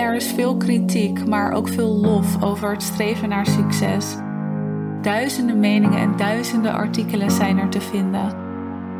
[0.00, 4.16] Er is veel kritiek, maar ook veel lof over het streven naar succes.
[5.02, 8.36] Duizenden meningen en duizenden artikelen zijn er te vinden.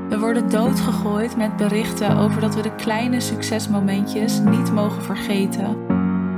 [0.09, 5.77] We worden doodgegooid met berichten over dat we de kleine succesmomentjes niet mogen vergeten.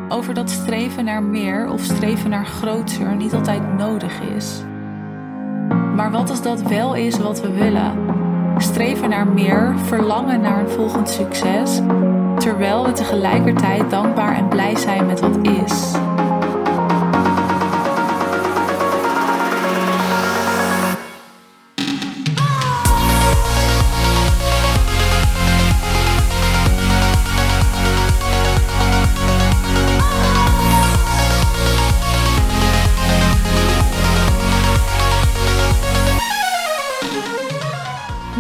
[0.09, 4.63] Over dat streven naar meer of streven naar groter niet altijd nodig is.
[5.97, 7.93] Maar wat als dat wel is wat we willen?
[8.57, 11.81] Streven naar meer, verlangen naar een volgend succes,
[12.43, 16.02] terwijl we tegelijkertijd dankbaar en blij zijn met wat is.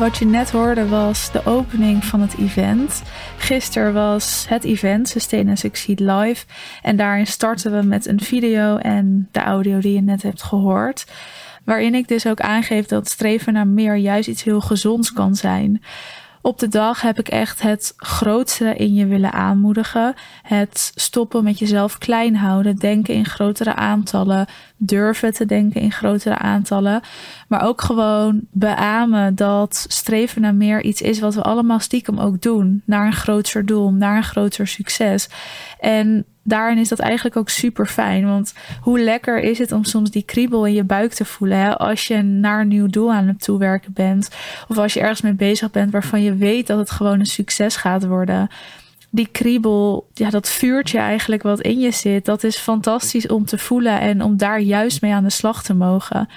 [0.03, 3.03] Wat je net hoorde was de opening van het event.
[3.39, 6.45] Gisteren was het event Sustain and Succeed Live.
[6.83, 11.07] En daarin starten we met een video en de audio die je net hebt gehoord.
[11.65, 15.83] Waarin ik dus ook aangeef dat streven naar meer juist iets heel gezonds kan zijn.
[16.43, 20.15] Op de dag heb ik echt het grootste in je willen aanmoedigen.
[20.43, 26.39] Het stoppen met jezelf klein houden, denken in grotere aantallen, durven te denken in grotere
[26.39, 27.01] aantallen.
[27.49, 32.41] Maar ook gewoon beamen dat streven naar meer iets is wat we allemaal stiekem ook
[32.41, 32.83] doen.
[32.85, 35.29] Naar een groter doel, naar een groter succes.
[35.81, 38.27] En daarin is dat eigenlijk ook super fijn.
[38.27, 41.79] Want hoe lekker is het om soms die kriebel in je buik te voelen.
[41.79, 44.31] Als je naar een nieuw doel aan het toewerken bent.
[44.69, 47.77] Of als je ergens mee bezig bent waarvan je weet dat het gewoon een succes
[47.77, 48.49] gaat worden.
[49.15, 53.59] Die kriebel, ja, dat vuurtje eigenlijk wat in je zit, dat is fantastisch om te
[53.59, 56.29] voelen en om daar juist mee aan de slag te mogen.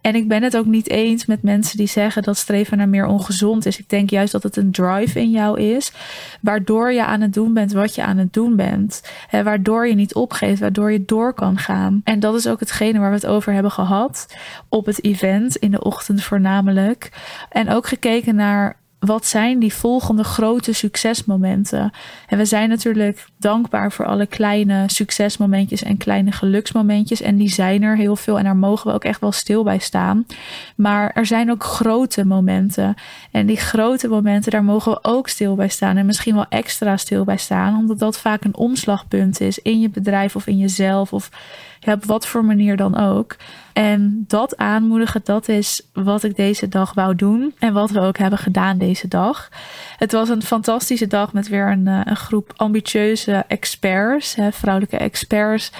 [0.00, 3.06] En ik ben het ook niet eens met mensen die zeggen dat streven naar meer
[3.06, 3.78] ongezond is.
[3.78, 5.92] Ik denk juist dat het een drive in jou is,
[6.40, 9.02] waardoor je aan het doen bent wat je aan het doen bent.
[9.26, 12.00] Hè, waardoor je niet opgeeft, waardoor je door kan gaan.
[12.04, 14.36] En dat is ook hetgene waar we het over hebben gehad
[14.68, 17.10] op het event, in de ochtend voornamelijk.
[17.50, 21.92] En ook gekeken naar wat zijn die volgende grote succesmomenten?
[22.26, 27.20] En we zijn natuurlijk dankbaar voor alle kleine succesmomentjes en kleine geluksmomentjes.
[27.20, 29.78] En die zijn er heel veel en daar mogen we ook echt wel stil bij
[29.78, 30.26] staan.
[30.76, 32.94] Maar er zijn ook grote momenten.
[33.30, 35.96] En die grote momenten, daar mogen we ook stil bij staan.
[35.96, 39.88] En misschien wel extra stil bij staan, omdat dat vaak een omslagpunt is in je
[39.88, 41.12] bedrijf of in jezelf.
[41.12, 41.30] Of
[41.80, 43.36] ja, op wat voor manier dan ook.
[43.72, 47.54] En dat aanmoedigen, dat is wat ik deze dag wou doen.
[47.58, 49.48] En wat we ook hebben gedaan deze dag.
[49.96, 54.96] Het was een fantastische dag met weer een, eh, een groep ambitieuze experts, hè, vrouwelijke
[54.96, 55.70] experts.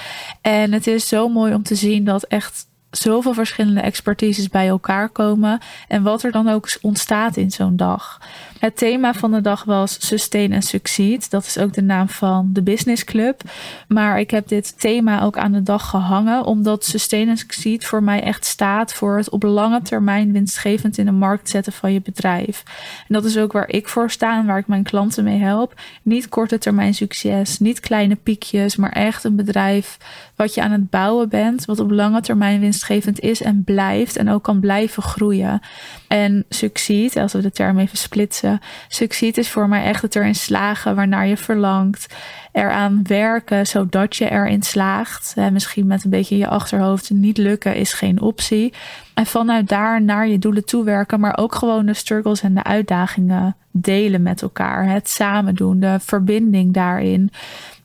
[0.40, 5.08] En het is zo mooi om te zien dat echt zoveel verschillende expertises bij elkaar
[5.08, 8.20] komen en wat er dan ook ontstaat in zo'n dag.
[8.64, 11.30] Het thema van de dag was Sustain and Succeed.
[11.30, 13.42] Dat is ook de naam van de Business Club.
[13.88, 18.02] Maar ik heb dit thema ook aan de dag gehangen, omdat Sustain and Succeed voor
[18.02, 22.00] mij echt staat voor het op lange termijn winstgevend in de markt zetten van je
[22.00, 22.62] bedrijf.
[23.08, 25.80] En dat is ook waar ik voor sta en waar ik mijn klanten mee help.
[26.02, 29.98] Niet korte termijn succes, niet kleine piekjes, maar echt een bedrijf
[30.36, 32.60] wat je aan het bouwen bent, wat op lange termijn
[32.90, 35.60] is en blijft en ook kan blijven groeien.
[36.08, 40.34] En succeed, als we de term even splitsen, succeed is voor mij echt het erin
[40.34, 42.14] slagen waarnaar je verlangt.
[42.52, 45.34] Eraan werken zodat je erin slaagt.
[45.52, 47.10] Misschien met een beetje in je achterhoofd.
[47.10, 48.72] Niet lukken is geen optie.
[49.14, 52.62] En vanuit daar naar je doelen toe werken, maar ook gewoon de struggles en de
[52.62, 54.88] uitdagingen delen met elkaar.
[54.88, 57.30] Het samen doen, de verbinding daarin.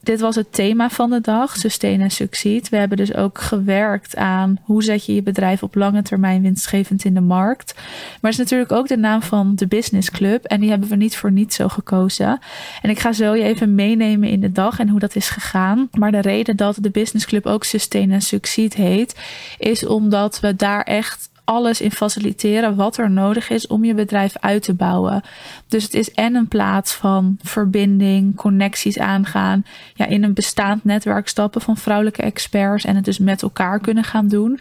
[0.03, 2.69] Dit was het thema van de dag, Sustain en Succeed.
[2.69, 7.03] We hebben dus ook gewerkt aan hoe zet je je bedrijf op lange termijn winstgevend
[7.03, 7.73] in de markt.
[7.75, 10.95] Maar het is natuurlijk ook de naam van de Business Club en die hebben we
[10.95, 12.39] niet voor niets zo gekozen.
[12.81, 15.89] En ik ga zo je even meenemen in de dag en hoe dat is gegaan.
[15.91, 19.15] Maar de reden dat de Business Club ook Sustain en Succeed heet,
[19.57, 24.37] is omdat we daar echt alles in faciliteren wat er nodig is om je bedrijf
[24.39, 25.21] uit te bouwen.
[25.67, 31.27] Dus het is en een plaats van verbinding, connecties aangaan, ja, in een bestaand netwerk
[31.27, 34.59] stappen van vrouwelijke experts en het dus met elkaar kunnen gaan doen.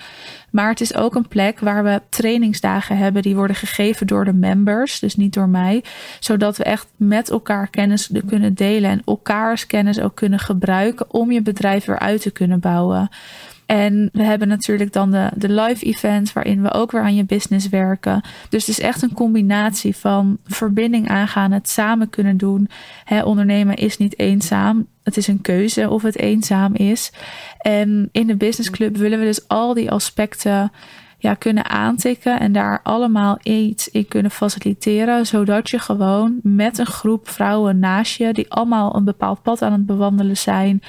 [0.50, 4.32] Maar het is ook een plek waar we trainingsdagen hebben die worden gegeven door de
[4.32, 5.84] members, dus niet door mij,
[6.20, 11.32] zodat we echt met elkaar kennis kunnen delen en elkaars kennis ook kunnen gebruiken om
[11.32, 13.08] je bedrijf weer uit te kunnen bouwen.
[13.68, 17.24] En we hebben natuurlijk dan de, de live events waarin we ook weer aan je
[17.24, 18.20] business werken.
[18.48, 22.68] Dus het is echt een combinatie van verbinding aangaan, het samen kunnen doen.
[23.24, 24.86] ondernemen is niet eenzaam.
[25.02, 27.12] Het is een keuze of het eenzaam is.
[27.58, 30.72] En in de business club willen we dus al die aspecten
[31.18, 36.86] ja, kunnen aantikken en daar allemaal iets in kunnen faciliteren, zodat je gewoon met een
[36.86, 40.82] groep vrouwen naast je, die allemaal een bepaald pad aan het bewandelen zijn,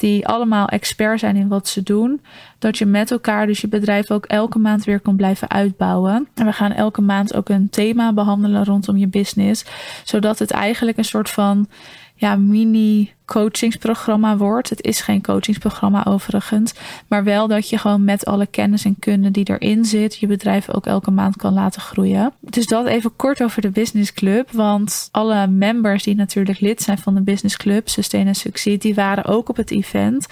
[0.00, 2.20] die allemaal expert zijn in wat ze doen,
[2.58, 6.28] dat je met elkaar dus je bedrijf ook elke maand weer kan blijven uitbouwen.
[6.34, 9.64] En we gaan elke maand ook een thema behandelen rondom je business,
[10.04, 11.68] zodat het eigenlijk een soort van
[12.14, 14.70] ja, mini coachingsprogramma wordt.
[14.70, 16.74] Het is geen coachingsprogramma overigens,
[17.08, 20.70] maar wel dat je gewoon met alle kennis en kunde die erin zit, je bedrijf
[20.70, 22.32] ook elke maand kan laten groeien.
[22.40, 26.98] Dus dat even kort over de Business Club, want alle members die natuurlijk lid zijn
[26.98, 30.26] van de Business Club, Sustain and Succeed, die waren ook op het event.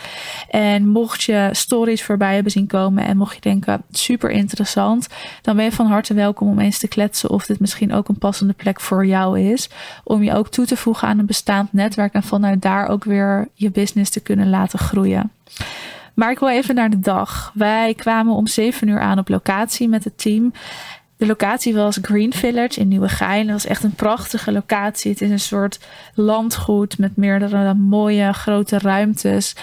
[0.50, 5.06] En mocht je stories voorbij hebben zien komen en mocht je denken super interessant,
[5.42, 8.18] dan ben je van harte welkom om eens te kletsen of dit misschien ook een
[8.18, 9.68] passende plek voor jou is,
[10.04, 13.48] om je ook toe te voegen aan een bestaand netwerk en vanuit daar ook weer
[13.54, 15.30] je business te kunnen laten groeien.
[16.14, 17.52] Maar ik wil even naar de dag.
[17.54, 20.52] Wij kwamen om 7 uur aan op locatie met het team.
[21.18, 23.46] De locatie was Green Village in Nieuwegein.
[23.46, 25.10] Dat was echt een prachtige locatie.
[25.10, 25.78] Het is een soort
[26.14, 29.54] landgoed met meerdere mooie grote ruimtes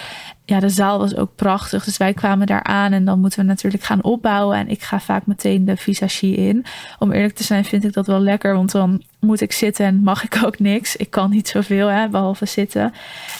[0.46, 1.84] ja, de zaal was ook prachtig.
[1.84, 4.56] Dus wij kwamen daar aan en dan moeten we natuurlijk gaan opbouwen.
[4.58, 6.64] En ik ga vaak meteen de visagie in.
[6.98, 10.02] Om eerlijk te zijn vind ik dat wel lekker, want dan moet ik zitten en
[10.02, 10.96] mag ik ook niks.
[10.96, 12.92] Ik kan niet zoveel, hè, behalve zitten.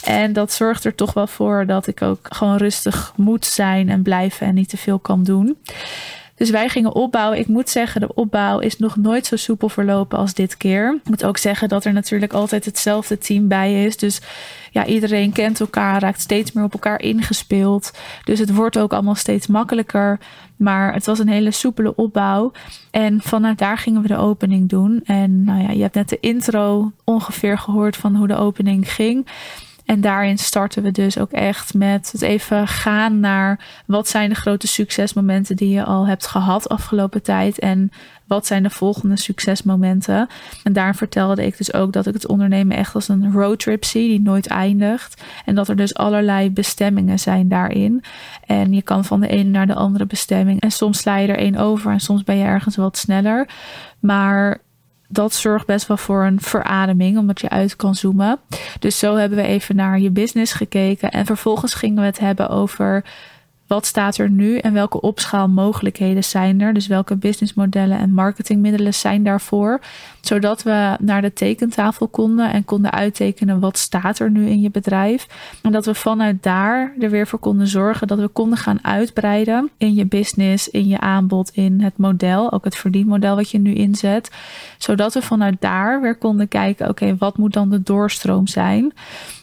[0.03, 4.01] En dat zorgt er toch wel voor dat ik ook gewoon rustig moet zijn en
[4.01, 5.57] blijven en niet te veel kan doen.
[6.37, 7.39] Dus wij gingen opbouwen.
[7.39, 10.93] Ik moet zeggen, de opbouw is nog nooit zo soepel verlopen als dit keer.
[11.03, 13.97] Ik moet ook zeggen dat er natuurlijk altijd hetzelfde team bij is.
[13.97, 14.21] Dus
[14.71, 17.91] ja, iedereen kent elkaar, raakt steeds meer op elkaar ingespeeld.
[18.23, 20.19] Dus het wordt ook allemaal steeds makkelijker.
[20.55, 22.51] Maar het was een hele soepele opbouw.
[22.91, 25.01] En vanuit daar gingen we de opening doen.
[25.05, 29.27] En nou ja, je hebt net de intro ongeveer gehoord van hoe de opening ging.
[29.87, 34.35] En daarin starten we dus ook echt met het even gaan naar wat zijn de
[34.35, 37.91] grote succesmomenten die je al hebt gehad afgelopen tijd en
[38.25, 40.27] wat zijn de volgende succesmomenten.
[40.63, 44.07] En daar vertelde ik dus ook dat ik het ondernemen echt als een roadtrip zie
[44.07, 45.23] die nooit eindigt.
[45.45, 48.03] En dat er dus allerlei bestemmingen zijn daarin.
[48.45, 50.61] En je kan van de ene naar de andere bestemming.
[50.61, 53.49] En soms sla je er één over en soms ben je ergens wat sneller.
[53.99, 54.57] Maar
[55.07, 58.39] dat zorgt best wel voor een verademing, omdat je uit kan zoomen.
[58.79, 61.11] Dus zo hebben we even naar je business gekeken.
[61.11, 63.03] En vervolgens gingen we het hebben over
[63.67, 66.73] wat staat er nu en welke opschaalmogelijkheden zijn er?
[66.73, 69.79] Dus welke businessmodellen en marketingmiddelen zijn daarvoor?
[70.21, 74.71] Zodat we naar de tekentafel konden en konden uittekenen wat staat er nu in je
[74.71, 75.27] bedrijf.
[75.61, 79.69] En dat we vanuit daar er weer voor konden zorgen dat we konden gaan uitbreiden
[79.77, 83.73] in je business, in je aanbod, in het model, ook het verdienmodel wat je nu
[83.73, 84.31] inzet.
[84.77, 88.93] Zodat we vanuit daar weer konden kijken, oké, wat moet dan de doorstroom zijn?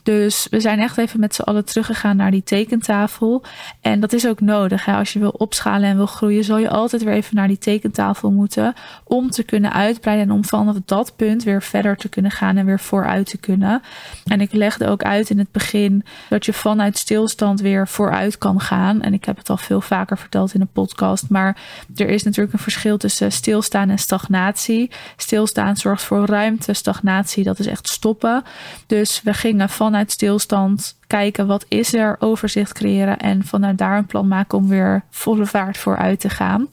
[0.04, 3.42] Dus we zijn echt even met z'n allen teruggegaan naar die tekentafel.
[3.80, 4.84] En dat is ook nodig.
[4.84, 4.94] Hè?
[4.94, 8.30] Als je wil opschalen en wil groeien, zal je altijd weer even naar die tekentafel
[8.30, 8.74] moeten.
[9.04, 12.66] Om te kunnen uitbreiden en om vanaf dat punt weer verder te kunnen gaan en
[12.66, 13.82] weer vooruit te kunnen.
[14.24, 18.60] En ik legde ook uit in het begin dat je vanuit stilstand weer vooruit kan
[18.60, 19.02] gaan.
[19.02, 21.28] En ik heb het al veel vaker verteld in een podcast.
[21.28, 21.56] Maar
[21.96, 24.90] er is natuurlijk een verschil tussen stilstaan en stagnatie.
[25.16, 26.72] Stilstaan zorgt voor ruimte.
[26.72, 28.42] Stagnatie, dat is echt stoppen.
[28.86, 34.06] Dus we gingen vanuit stilstand kijken wat is er, overzicht creëren en vanuit daar een
[34.06, 36.68] plan maken om weer volle vaart vooruit te gaan.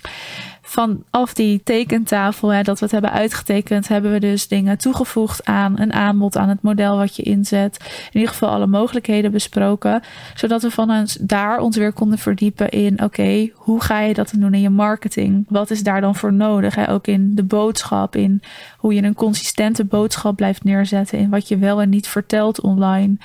[0.72, 5.80] Vanaf die tekentafel, hè, dat we het hebben uitgetekend, hebben we dus dingen toegevoegd aan
[5.80, 7.78] een aanbod, aan het model wat je inzet.
[8.12, 10.04] In ieder geval alle mogelijkheden besproken,
[10.36, 14.54] zodat we vanuit daar ons weer konden verdiepen in: oké, hoe ga je dat doen
[14.54, 15.46] in je marketing?
[15.50, 16.76] Wat is daar dan voor nodig?
[16.76, 16.90] Hè?
[16.90, 18.42] Ook in de boodschap, in
[18.78, 23.18] hoe je een consistente boodschap blijft neerzetten, in wat je wel en niet vertelt online.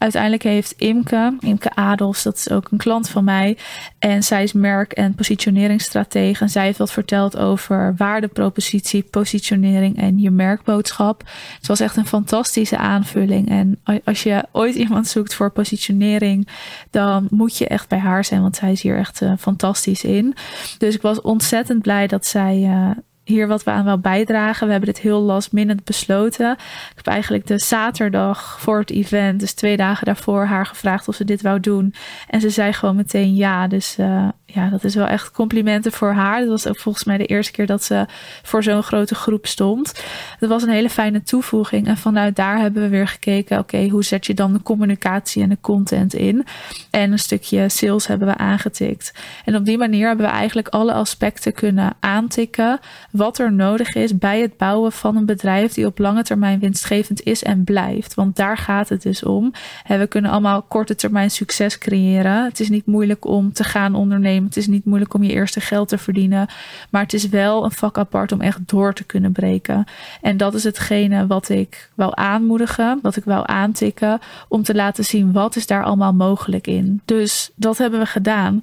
[0.00, 3.58] Uiteindelijk heeft Imke, Imke Adolfs, dat is ook een klant van mij.
[3.98, 6.42] En zij is merk- en positioneringsstratege.
[6.42, 11.22] En zij heeft wat verteld over waardepropositie, positionering en je merkboodschap.
[11.56, 13.48] Het was echt een fantastische aanvulling.
[13.48, 16.48] En als je ooit iemand zoekt voor positionering,
[16.90, 18.42] dan moet je echt bij haar zijn.
[18.42, 20.34] Want zij is hier echt uh, fantastisch in.
[20.78, 22.90] Dus ik was ontzettend blij dat zij uh,
[23.30, 24.66] hier wat we aan wel bijdragen.
[24.66, 26.52] We hebben dit heel last minute besloten.
[26.90, 31.14] Ik heb eigenlijk de zaterdag voor het event, dus twee dagen daarvoor, haar gevraagd of
[31.14, 31.94] ze dit wou doen.
[32.28, 33.66] En ze zei gewoon meteen ja.
[33.66, 36.40] Dus uh, ja, dat is wel echt complimenten voor haar.
[36.40, 38.06] Dat was ook volgens mij de eerste keer dat ze
[38.42, 40.04] voor zo'n grote groep stond.
[40.38, 41.86] Dat was een hele fijne toevoeging.
[41.86, 45.48] En vanuit daar hebben we weer gekeken, oké, hoe zet je dan de communicatie en
[45.48, 46.46] de content in?
[46.90, 49.12] En een stukje sales hebben we aangetikt.
[49.44, 52.80] En op die manier hebben we eigenlijk alle aspecten kunnen aantikken
[53.20, 57.22] wat er nodig is bij het bouwen van een bedrijf die op lange termijn winstgevend
[57.22, 58.14] is en blijft.
[58.14, 59.52] Want daar gaat het dus om.
[59.86, 62.44] We kunnen allemaal korte termijn succes creëren.
[62.44, 64.44] Het is niet moeilijk om te gaan ondernemen.
[64.44, 66.48] Het is niet moeilijk om je eerste geld te verdienen.
[66.90, 69.84] Maar het is wel een vak apart om echt door te kunnen breken.
[70.20, 74.20] En dat is hetgene wat ik wou aanmoedigen, wat ik wou aantikken.
[74.48, 77.00] Om te laten zien wat is daar allemaal mogelijk in.
[77.04, 78.60] Dus dat hebben we gedaan.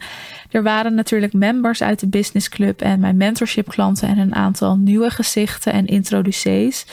[0.52, 4.46] Er waren natuurlijk members uit de business club en mijn mentorship klanten en een aantal
[4.84, 6.86] nieuwe gezichten en introducees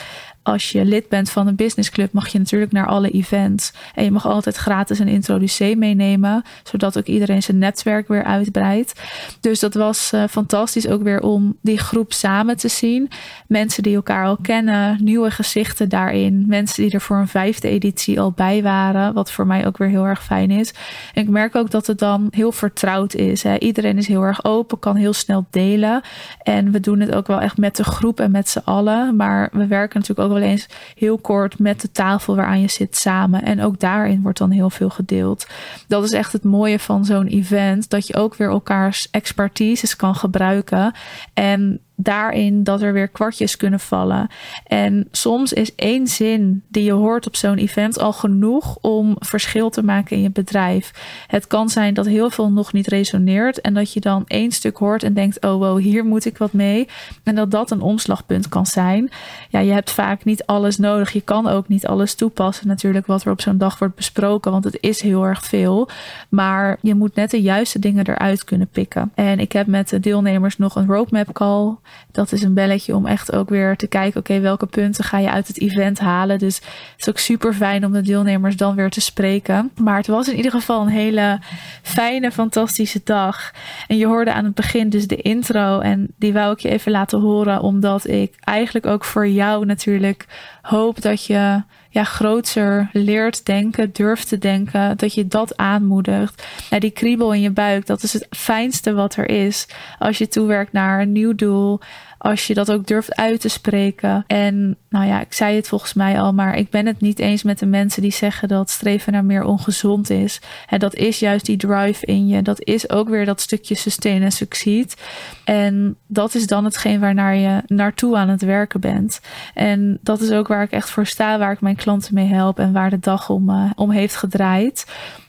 [0.44, 3.72] als je lid bent van een businessclub, mag je natuurlijk naar alle events.
[3.94, 9.00] En je mag altijd gratis een introducee meenemen, zodat ook iedereen zijn netwerk weer uitbreidt.
[9.40, 13.10] Dus dat was uh, fantastisch ook weer om die groep samen te zien.
[13.46, 16.44] Mensen die elkaar al kennen, nieuwe gezichten daarin.
[16.46, 19.88] Mensen die er voor een vijfde editie al bij waren, wat voor mij ook weer
[19.88, 20.74] heel erg fijn is.
[21.14, 23.42] En ik merk ook dat het dan heel vertrouwd is.
[23.42, 23.58] Hè.
[23.58, 26.02] Iedereen is heel erg open, kan heel snel delen.
[26.42, 29.16] En we doen het ook wel echt met de groep en met z'n allen.
[29.16, 33.42] Maar we werken natuurlijk ook eens heel kort met de tafel waaraan je zit samen.
[33.42, 35.46] En ook daarin wordt dan heel veel gedeeld.
[35.88, 37.90] Dat is echt het mooie van zo'n event.
[37.90, 40.94] Dat je ook weer elkaars expertises kan gebruiken.
[41.34, 44.28] En daarin dat er weer kwartjes kunnen vallen.
[44.66, 49.70] En soms is één zin die je hoort op zo'n event al genoeg om verschil
[49.70, 50.92] te maken in je bedrijf.
[51.26, 54.76] Het kan zijn dat heel veel nog niet resoneert en dat je dan één stuk
[54.76, 56.88] hoort en denkt: oh wow, hier moet ik wat mee.
[57.22, 59.10] En dat dat een omslagpunt kan zijn.
[59.48, 61.12] Ja, je hebt vaak niet alles nodig.
[61.12, 64.64] Je kan ook niet alles toepassen, natuurlijk, wat er op zo'n dag wordt besproken, want
[64.64, 65.88] het is heel erg veel.
[66.28, 69.12] Maar je moet net de juiste dingen eruit kunnen pikken.
[69.14, 71.76] En ik heb met de deelnemers nog een roadmap call
[72.12, 75.30] dat is een belletje om echt ook weer te kijken, oké, welke punten ga je
[75.30, 76.38] uit het event halen.
[76.38, 79.70] Dus het is ook super fijn om de deelnemers dan weer te spreken.
[79.80, 81.40] Maar het was in ieder geval een hele
[81.82, 83.52] fijne, fantastische dag.
[83.86, 86.92] En je hoorde aan het begin dus de intro en die wou ik je even
[86.92, 90.26] laten horen, omdat ik eigenlijk ook voor jou natuurlijk
[90.62, 91.62] hoop dat je
[91.94, 96.46] ja, groter leert denken, durft te denken, dat je dat aanmoedigt.
[96.78, 99.66] Die kriebel in je buik, dat is het fijnste wat er is.
[99.98, 101.73] Als je toewerkt naar een nieuw doel,
[102.18, 104.24] als je dat ook durft uit te spreken.
[104.26, 107.42] En nou ja, ik zei het volgens mij al, maar ik ben het niet eens
[107.42, 110.40] met de mensen die zeggen dat streven naar meer ongezond is.
[110.68, 112.42] En dat is juist die drive in je.
[112.42, 115.02] Dat is ook weer dat stukje sustain en succeed.
[115.44, 119.20] En dat is dan hetgeen waarnaar je naartoe aan het werken bent.
[119.54, 122.58] En dat is ook waar ik echt voor sta, waar ik mijn klanten mee help
[122.58, 124.86] en waar de dag om, uh, om heeft gedraaid.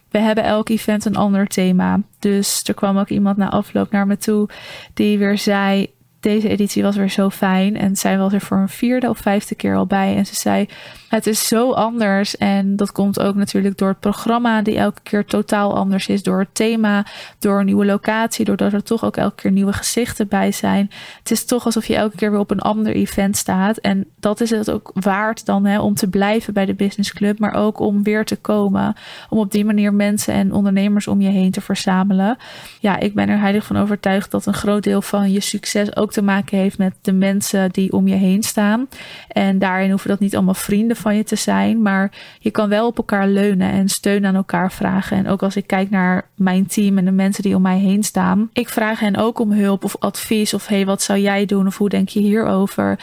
[0.10, 2.00] We hebben elk event een ander thema.
[2.20, 4.50] Dus er kwam ook iemand na afloop naar me toe
[4.94, 5.94] die weer zei:
[6.26, 7.78] deze editie was weer zo fijn.
[7.78, 10.16] En zij was er voor een vierde of vijfde keer al bij.
[10.16, 10.70] En ze zei:
[11.10, 12.38] Het is zo anders.
[12.38, 16.24] En dat komt ook natuurlijk door het programma, die elke keer totaal anders is.
[16.24, 17.06] Door het thema,
[17.40, 20.92] door een nieuwe locatie, doordat er toch ook elke keer nieuwe gezichten bij zijn.
[21.20, 23.78] Het is toch alsof je elke keer weer op een ander event staat.
[23.78, 27.40] En dat is het ook waard dan hè, om te blijven bij de Business Club,
[27.40, 28.96] maar ook om weer te komen.
[29.30, 32.38] Om op die manier mensen en ondernemers om je heen te verzamelen.
[32.80, 36.14] Ja, ik ben er heilig van overtuigd dat een groot deel van je succes ook
[36.16, 38.88] te maken heeft met de mensen die om je heen staan.
[39.28, 42.88] En daarin hoeven dat niet allemaal vrienden van je te zijn, maar je kan wel
[42.88, 45.18] op elkaar leunen en steun aan elkaar vragen.
[45.18, 48.04] En ook als ik kijk naar mijn team en de mensen die om mij heen
[48.04, 51.68] staan, ik vraag hen ook om hulp of advies of hey, wat zou jij doen
[51.68, 53.00] of hoe denk je hierover?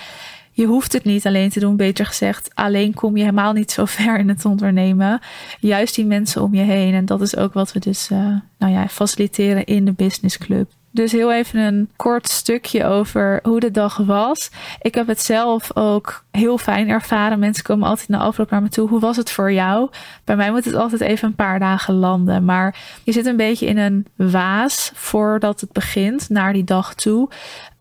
[0.54, 1.76] je hoeft het niet alleen te doen.
[1.76, 5.20] Beter gezegd, alleen kom je helemaal niet zo ver in het ondernemen.
[5.60, 6.94] Juist die mensen om je heen.
[6.94, 8.18] En dat is ook wat we dus uh,
[8.58, 10.70] nou ja, faciliteren in de business club.
[10.94, 14.50] Dus heel even een kort stukje over hoe de dag was.
[14.80, 17.38] Ik heb het zelf ook heel fijn ervaren.
[17.38, 18.88] Mensen komen altijd na afloop naar me toe.
[18.88, 19.90] Hoe was het voor jou?
[20.24, 22.44] Bij mij moet het altijd even een paar dagen landen.
[22.44, 27.30] Maar je zit een beetje in een waas voordat het begint, naar die dag toe.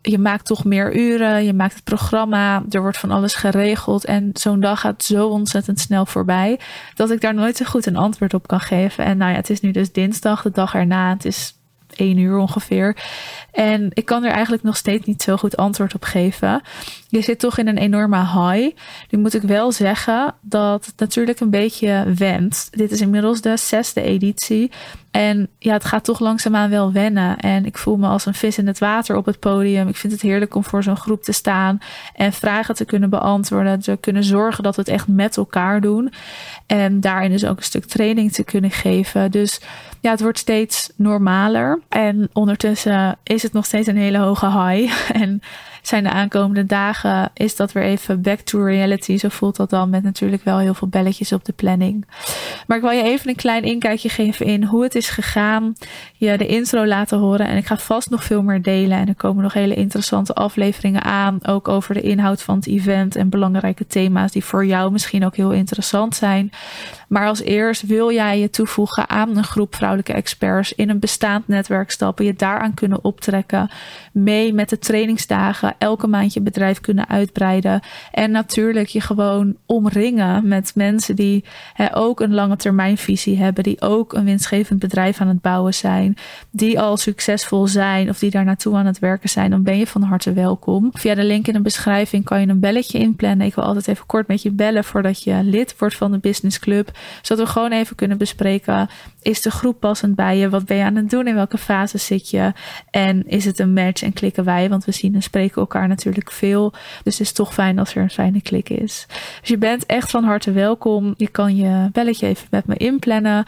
[0.01, 4.05] Je maakt toch meer uren, je maakt het programma, er wordt van alles geregeld.
[4.05, 6.59] En zo'n dag gaat zo ontzettend snel voorbij
[6.95, 9.05] dat ik daar nooit zo goed een antwoord op kan geven.
[9.05, 11.09] En nou ja, het is nu dus dinsdag, de dag erna.
[11.09, 11.59] Het is
[12.01, 12.97] één uur ongeveer.
[13.51, 16.61] En ik kan er eigenlijk nog steeds niet zo goed antwoord op geven.
[17.11, 18.75] Je zit toch in een enorme high.
[19.09, 22.67] Nu moet ik wel zeggen dat het natuurlijk een beetje wendt.
[22.71, 24.71] Dit is inmiddels de zesde editie.
[25.11, 27.37] En ja, het gaat toch langzaamaan wel wennen.
[27.37, 29.87] En ik voel me als een vis in het water op het podium.
[29.87, 31.79] Ik vind het heerlijk om voor zo'n groep te staan
[32.15, 33.79] en vragen te kunnen beantwoorden.
[33.79, 36.13] Te kunnen zorgen dat we het echt met elkaar doen.
[36.65, 39.31] En daarin dus ook een stuk training te kunnen geven.
[39.31, 39.61] Dus
[39.99, 41.81] ja, het wordt steeds normaler.
[41.89, 45.11] En ondertussen is het nog steeds een hele hoge high.
[45.21, 45.41] En
[45.81, 47.00] zijn de aankomende dagen,
[47.33, 49.17] is dat weer even back to reality.
[49.17, 52.05] Zo voelt dat dan met natuurlijk wel heel veel belletjes op de planning.
[52.67, 55.73] Maar ik wil je even een klein inkijkje geven in hoe het is gegaan.
[56.13, 57.47] Je de intro laten horen.
[57.47, 58.97] En ik ga vast nog veel meer delen.
[58.97, 61.45] En er komen nog hele interessante afleveringen aan.
[61.45, 65.35] Ook over de inhoud van het event en belangrijke thema's die voor jou misschien ook
[65.35, 66.51] heel interessant zijn.
[67.11, 71.47] Maar als eerst wil jij je toevoegen aan een groep vrouwelijke experts in een bestaand
[71.47, 73.69] netwerk stappen, je daaraan kunnen optrekken,
[74.11, 80.47] mee met de trainingsdagen, elke maand je bedrijf kunnen uitbreiden en natuurlijk je gewoon omringen
[80.47, 81.43] met mensen die
[81.93, 86.17] ook een lange termijn visie hebben, die ook een winstgevend bedrijf aan het bouwen zijn,
[86.51, 89.87] die al succesvol zijn of die daar naartoe aan het werken zijn, dan ben je
[89.87, 90.89] van harte welkom.
[90.93, 93.47] Via de link in de beschrijving kan je een belletje inplannen.
[93.47, 96.59] Ik wil altijd even kort met je bellen voordat je lid wordt van de Business
[96.59, 98.89] Club, zodat we gewoon even kunnen bespreken:
[99.21, 100.49] is de groep passend bij je?
[100.49, 101.27] Wat ben je aan het doen?
[101.27, 102.53] In welke fase zit je?
[102.89, 104.69] En is het een match en klikken wij?
[104.69, 106.73] Want we zien en spreken elkaar natuurlijk veel.
[107.03, 109.05] Dus het is toch fijn als er een fijne klik is.
[109.39, 111.13] Dus je bent echt van harte welkom.
[111.17, 113.45] Je kan je belletje even met me inplannen.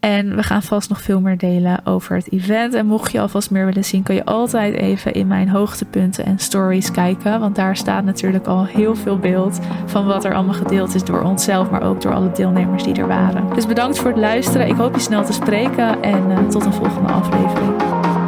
[0.00, 2.74] En we gaan vast nog veel meer delen over het event.
[2.74, 6.38] En mocht je alvast meer willen zien, kan je altijd even in mijn hoogtepunten en
[6.38, 7.40] stories kijken.
[7.40, 11.22] Want daar staat natuurlijk al heel veel beeld van wat er allemaal gedeeld is door
[11.22, 13.54] onszelf, maar ook door alle deelnemers die waren.
[13.54, 14.68] Dus bedankt voor het luisteren.
[14.68, 18.25] Ik hoop je snel te spreken en uh, tot een volgende aflevering.